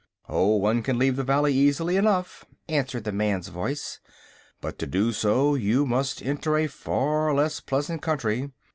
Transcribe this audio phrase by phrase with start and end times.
[0.27, 3.99] "Oh, one can leave the Valley easily enough," answered the man's voice;
[4.59, 8.49] "but to do so you must enter a far less pleasant country.